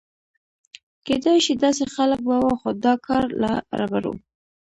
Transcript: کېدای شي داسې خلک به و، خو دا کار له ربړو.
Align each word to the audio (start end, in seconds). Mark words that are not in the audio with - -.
کېدای 1.05 1.37
شي 1.45 1.53
داسې 1.63 1.83
خلک 1.95 2.19
به 2.27 2.35
و، 2.41 2.45
خو 2.61 2.69
دا 2.83 2.93
کار 3.07 3.25
له 3.41 3.51
ربړو. 3.79 4.13